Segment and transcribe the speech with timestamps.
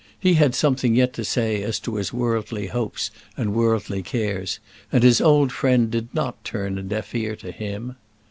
[0.19, 4.57] He had something yet to say as to his worldly hopes and worldly cares;
[4.91, 7.97] and his old friend did not turn a deaf ear to him.